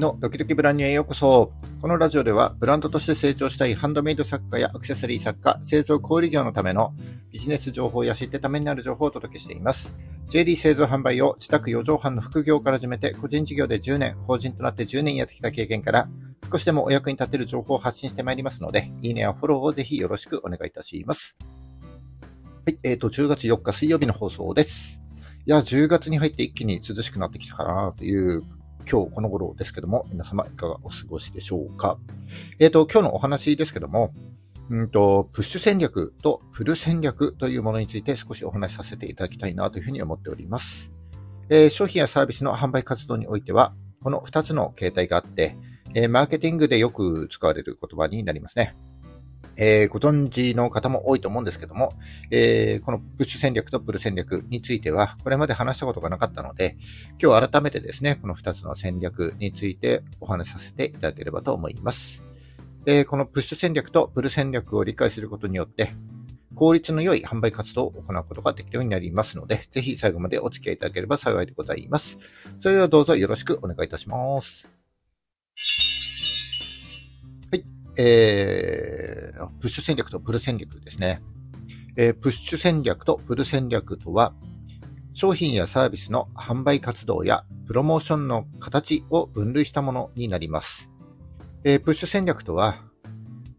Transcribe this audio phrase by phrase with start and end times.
[0.00, 1.52] のドキドキブランニュへようこそ。
[1.82, 6.94] このラジオではブランドとして成長したいハンドメイド作家やアクセサリー作家、製造小売業のための
[7.30, 9.94] ビジネス情報や知ってためになる情報をお届けしています。
[10.30, 16.08] JD 製造販売を自宅4畳半の副業から始めて個人事業で10年、法人となって10年やってきた経験から
[16.50, 21.36] 少しでもお役に立てる情報を発信してまいりますので、いいねやフォローをぜひよろしくお願いいたします。
[22.66, 25.02] はい、えっ、ー、と、10月4日水曜日の放送です。
[25.46, 28.44] いや、10月に入って一気に涼しくなってきたかなという
[28.90, 31.96] 今日この頃ですけども、皆様いかがお過ごしでしょうか？
[32.58, 34.12] えっ、ー、と、今日のお話ですけども、
[34.68, 40.90] うんと、プッシュ戦略とプル戦略というものについて少しお話しさせていただきたいなというふうに思っております。
[41.50, 45.56] えー、商品やサービスの販売活動においては、この2つの形態があって、
[45.94, 48.74] えー、マーケティングでよく使われる言葉になりますね。
[49.60, 51.92] えー、ご存知の方も多いと思うんですけども、
[52.30, 56.78] えー、このプッシュ戦略とプル戦略については、これまで話したことがなかったので、
[57.22, 62.22] 今日改めてですね、この2つの戦略についてお話しさせていただければと思います。
[62.86, 65.92] えー、このプッシュ戦略とプル戦略を理解することによって、
[66.54, 72.16] 効率の良い販売活動を行うことができるようになりますので、ぜひ最後までお付き合いいただければ幸いでございます。
[72.58, 74.79] それではどうぞよろしくお願いいたします。
[77.96, 81.22] えー、プッシュ戦略とプル戦略ですね。
[81.96, 84.34] えー、プッシュ戦略とプル戦略とは、
[85.12, 90.88] 商品やサービスの販売活動やプロモーションの形を分類したものになります。
[91.64, 92.84] えー、プッシュ戦略とは、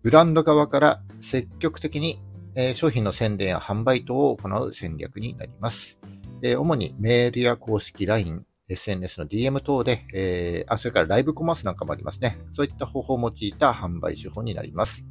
[0.01, 2.19] ブランド側から積極的に、
[2.55, 5.99] えー、商品の宣伝や販売等を行う戦略になります。
[6.41, 12.37] えー、主にメールや公式 LINE、SNS の DM 等で、えー、あ、それからライブコマースなんかもありますね。
[12.53, 15.05] そういった方法を用いた販売手法になります。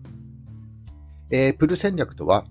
[1.31, 2.45] えー、プル戦略とは、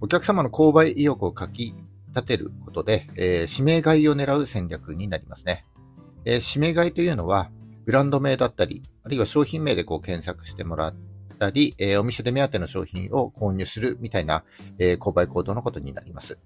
[0.00, 1.74] お客様の購買意欲をかき
[2.14, 5.64] 立てることで、えー、指名買いを狙う戦略になりますね。
[6.24, 7.50] えー、指名買いというのは、
[7.84, 10.94] ブランド名だったり、あるいは商品名でこう検索してもらっ
[11.38, 14.44] たり、えー、お店で目当ての商品を購入するみたいな、
[14.78, 16.38] えー、購買行動のことになります。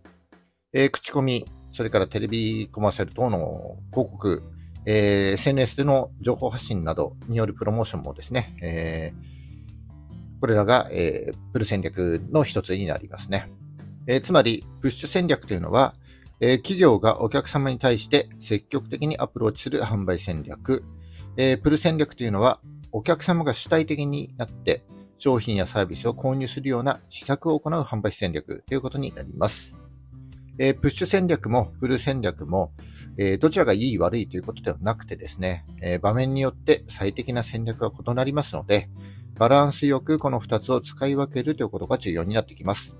[0.72, 4.42] えー、口コミ、それからテレビコマーシャル等の広告、
[4.86, 13.50] えー、SNS での情報発信などによるプロモーションもですね、えー、これらが、えー、プル戦略の一つになりますね。
[14.06, 15.94] えー、つまり、プッシュ戦略というのは、
[16.40, 20.82] えー、企業がお客様に対して積極的にアプローチする販売戦略。
[21.36, 22.58] えー、プル戦略というのは、
[22.92, 24.84] お客様が主体的になって
[25.18, 29.79] 商品やサービスを購入するような施策を行う販売戦略ということになります。
[30.62, 32.74] えー、プッシュ戦略もフル戦略も、
[33.16, 38.90] えー、どちらがいい悪いということではなくてですね、え、場面によって最適な戦略は異なりますので、
[39.38, 42.94] バランスよくこの2つを使い分けるということが重要になってきます。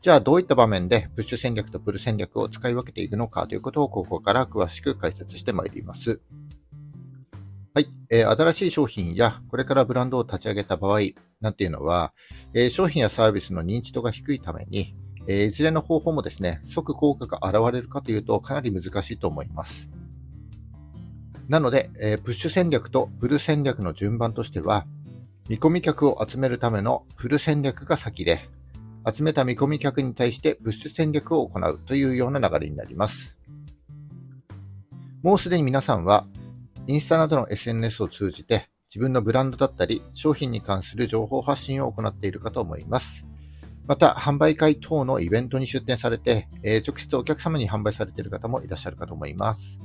[0.00, 6.20] じゃあどういった場面でプッシュ戦略とプル戦略を使い分けていくのかということをここから詳しく解説してまいります。
[7.72, 7.88] はい。
[8.10, 11.00] えー、新しい商品やこれからブランドを立ち上げた場合
[11.40, 12.12] なんていうのは、
[12.52, 14.96] えー、商品やサービスの認知度が低いために、
[15.28, 19.90] え、いずれの方法もですね、即効果が現れるかというとかなり難しいと思います。
[21.48, 24.86] なので、えー、プッシュ戦略とプル戦略の順番としては、
[25.48, 28.40] 見込み客を集めるためのプル戦略が先で、
[29.08, 33.38] 集めた見込み客に対してプッシュ戦略を行うというような流れになります。
[35.22, 36.26] もうすでに皆さんは、
[36.88, 43.26] インスタなどの SNS を通じて自分のブランドだったり商品に関する情報発信を行っているかと思います。
[43.86, 49.78] また、販売会等のイベントに出展されて、え、直接お客様に販売されている方もいらっしゃるかと思います。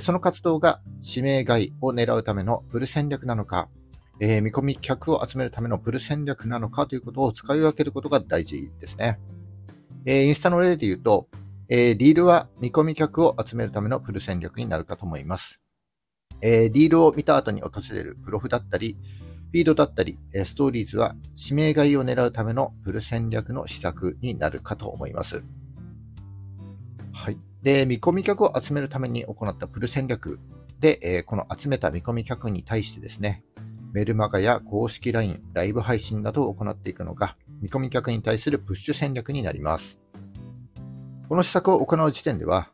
[0.00, 3.68] その活動が指名買いを狙うためのブル戦略なのか、
[4.20, 9.18] えー、見込み客を集めるためのブル戦略なのかということを使い分けることが大事ですね。
[10.04, 11.28] えー、インスタの例で言うと、
[11.70, 15.60] えー、リールは見込み客を集めるためのプル戦略になるかと思います。
[16.40, 18.98] えー、リールを見た後に訪れるプロフだったり、
[19.50, 25.42] フィードだったり、ストーリーズは指名買いを狙うためのプル戦略の施策になるかと思います。
[27.12, 27.38] はい。
[27.62, 30.38] で、見込み客を集めるために行ったプル戦略
[30.80, 33.42] で、えこの集めた見込み客に対してですね、
[33.92, 39.98] メルマガや公式 LINE、ライブ配信などを行っていくのが、見込み客に対するプッシュ戦略になります。
[41.28, 42.70] この施策を行う時点では、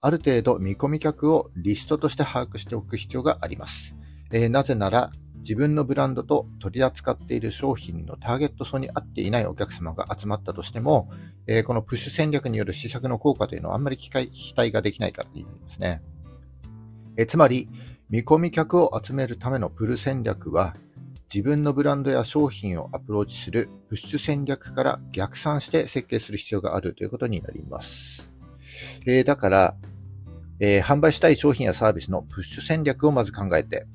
[0.00, 3.96] ある程度見込み客をリストとして把握しておく必要があります。
[4.32, 5.10] えー、なぜなら、
[5.46, 11.08] 自分のブランドと取り扱っている商品のターゲット層に合っていないお客様が集まったとしても、
[11.46, 16.02] えー、このプッシュ戦略による施策の効果というのはあんまり期待ができないからという意味ですね。
[17.16, 17.68] えー、つまり、
[18.10, 20.74] 見込み客を集めるためのプル戦略は、
[21.32, 28.28] 自分のブランドや商品をアプローチするプッシュ戦略から逆算して設計する必要があるということになります。
[29.06, 29.76] えー、だから、
[30.58, 33.86] えー、販売したい商品やサービスのプッシュ戦略をまず考えて、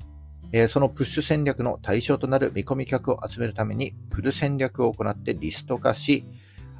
[0.52, 6.24] えー、そのプッシュ戦略の対象となる見込み客を集めるために、プル戦略を行ってリスト化し、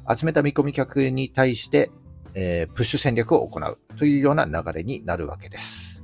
[0.07, 1.89] 集めた見込み客に対して、
[2.35, 6.03] えー、プッシュ戦略を行うというような流れになるわけです。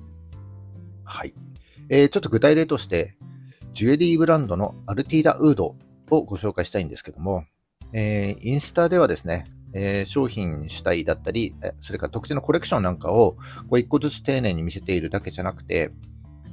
[1.03, 1.33] はい。
[1.89, 3.15] えー、ちょっと具体例として、
[3.73, 5.75] ジュエリーブランドのアルティーダウード
[6.09, 7.45] をご紹介したいんですけども、
[7.93, 13.33] えー、インスタではですね、えー、商品主体だったり、それから特定のコレクションなんかを
[13.67, 15.91] こう一個ずつ丁寧に見せているだけじゃなくて、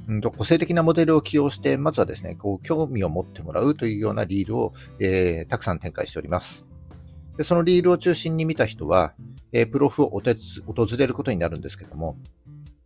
[0.07, 6.65] うんと個性的なモデルを起用して、まずはですね、こう興味を持ってもらうというようなリールを、えー、たくさん展開しております。
[7.37, 9.13] でそのリールを中心に見た人は、
[9.51, 10.25] えー、プロフを訪
[10.97, 12.17] れることになるんですけども、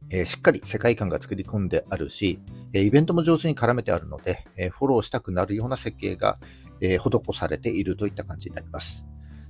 [0.09, 2.39] えー、しっかり世界観が作り込んであるし、
[2.73, 6.37] えイベントも上手に絡めてあるので、えフォローしたくなるような設計が、
[6.81, 9.03] え施されているといった感じになります。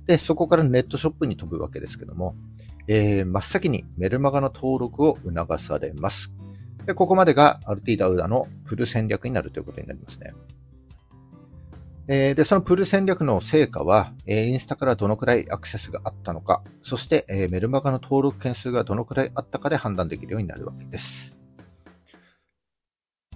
[0.06, 2.36] で、そこからネットショップに飛ぶわけですけども、
[2.88, 6.32] えー、真っ先にメルマガの登録を促されます。
[6.86, 10.32] で、ここまでがアルティダウダのプル戦略になるということになりますね。
[12.08, 21.36] えー、で、そのプル戦略の成果は、えー、インスタからどのくらいアクセスがあったのか、そして、えー、メルマガの登録件数がどのくらいあったかで判断できるようになるわけです。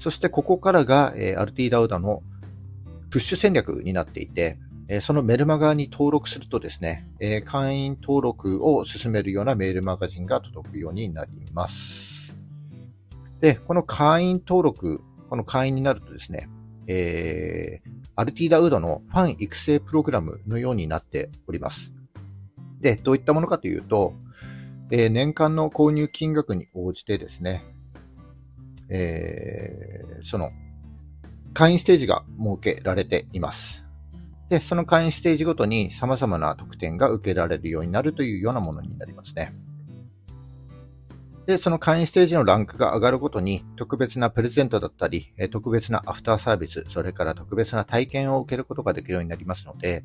[0.00, 2.22] そしてここからが、えー、アルティダウダの
[3.10, 4.58] プッシュ戦略になっていて、
[4.88, 12.15] えそのメルマガに登録するとですね、え会員登録を進めるようなメールマガジンが届くようになります。
[13.41, 16.49] で、この会員登録、この会員になるとですね、
[16.87, 21.93] えー、アルティーダウードのファン育成プログラムのようになっております。
[22.81, 24.15] で、どういったものかというと、
[24.91, 27.65] えー、年間の購入金額に応じてですね、
[28.88, 30.50] えー、その、
[31.53, 33.85] 会員ステージが設けられています。
[34.49, 39.55] で、その会員ステージごとに様々な特典が受けられるようになるというようなものになりますね。
[41.46, 50.04] で、その会員ステージのランクが上がるごとに、特別なプレゼントだったり、特別なアフターサービス、それから特別な体験を受けることができるようになりますので、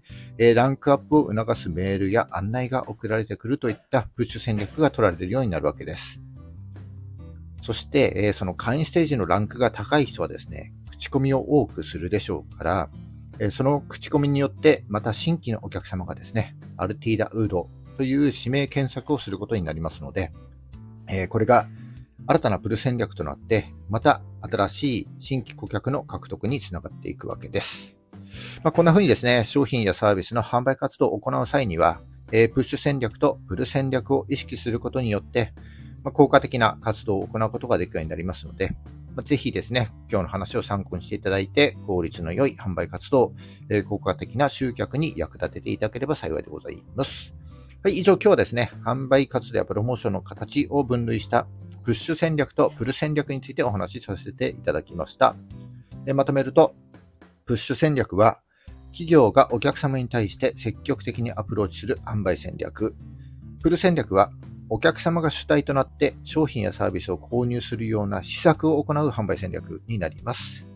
[0.54, 6.22] ランクアップを促すメールや案内が送られてくるといったプッシュ戦略が取られるようになるわけです。
[7.64, 12.90] そして、その会員ステージのランクが高い人はですね、口コミを多くするでしょうから、
[13.50, 17.68] その口コミによって、また新規のお客様がですね、アルティーダウード
[17.98, 20.32] という指名検索をすることになりますので、
[21.08, 21.68] えこれが
[22.28, 27.98] 新たなプル戦略となって、また新しい新規顧客の獲得につながっていくわけです。
[28.64, 32.02] まあ、こんな風にですね、商品やサービスの販売活動を行う際には、
[32.32, 35.54] えプッシュ戦略とプル戦略を意識することによって、
[36.04, 38.76] まあ、効果的な活動を行うことができるようになりますので、
[39.26, 43.34] ぜひですね、今日の話を参考にしていただいて、効率の良い販売活動、
[43.70, 47.41] え効果的な集客に役立てていただければ幸いでございます。
[47.84, 51.48] はい、以上今日はですね、販売活動やプロモーションの形を分類した
[51.84, 55.36] プッシュ戦略とプル戦略についてお話しさせていただきました。
[56.14, 56.76] まとめると、
[57.48, 58.40] プッシュ戦略は、
[58.92, 62.96] 企業がお客様に対して積極的にアプローチする販売戦略。
[63.64, 64.30] プル戦略は、
[64.70, 70.68] お客様が主体となって商品やサービスを購入するような施策を行う販売戦略になります。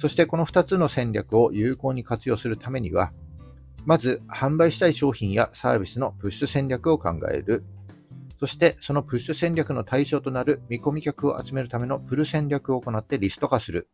[0.00, 3.12] そしてこの2つの戦略を有効に活用するためには、
[3.88, 7.64] まず販売したい商品やサービスのプッシュ戦略を考える。
[8.38, 13.88] そしてそのプッシュ戦略の対象となる見込み客を集めるためのプル戦略を行ってリスト化する。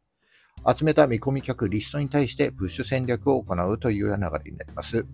[0.66, 5.06] 集めた見込み客リストに対してプッシュ戦略を行うというような流れになります。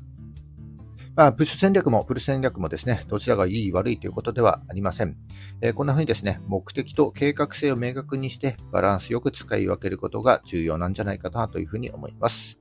[1.15, 5.15] まあ、プッシュ戦略もプル戦略もですね、どちらがいい悪いということではありません。
[5.61, 12.57] えー、こんな風にですね、目的と計画性を明確にしてバランスよく使い分けることが重要なんじゃないかなというふうに思います。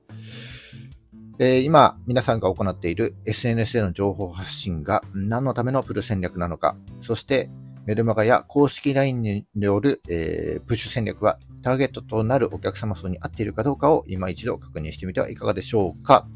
[1.42, 7.48] え、今、皆さんが行っている SNS での情報発信が何のためのプル戦略なのか、そして
[7.86, 16.28] メルマガや公式 LINE による、えー、プッシュ戦略はターゲットとなるお客様層に合っているかどうかを今一度確認してみてはいかがでしょうか。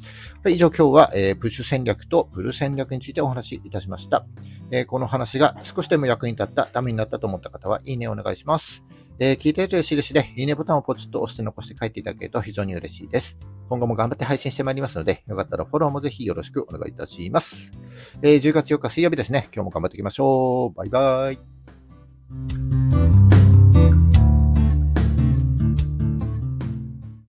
[0.42, 4.24] はい、以上今日は、えー、プッシュ戦略とプル戦略についてお話しいたしました。
[4.70, 8.82] えー、この話が少しでも役に立った、ためになったと思った方は、いいねお願いします。
[9.18, 13.38] え、聞いているという印で、いいねボタンをポチッと押して残して書いていただけると非常に嬉しいです。
[13.68, 17.72] 今後も頑張って配信してまいりますので、よかったらフォローもぜひよろしくお願いいたします。
[18.22, 19.48] えー、10月4日水曜日ですね。
[19.54, 20.76] 今日も頑張っていきましょう。
[20.76, 21.38] バイバイ。